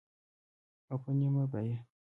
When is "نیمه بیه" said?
1.19-1.77